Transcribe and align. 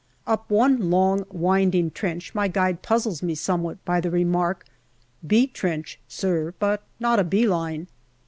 Up 0.25 0.49
one 0.49 0.89
long 0.89 1.27
winding 1.29 1.91
trench 1.91 2.33
my 2.33 2.47
guide 2.47 2.81
puzzles 2.81 3.21
me 3.21 3.35
somewhat 3.35 3.85
by 3.85 4.01
the 4.01 4.09
remark, 4.09 4.65
"'B' 5.27 5.45
trench, 5.53 5.99
sir, 6.07 6.55
but 6.57 6.81
not 6.99 7.19
a 7.19 7.23
bee 7.23 7.47
line." 7.47 7.85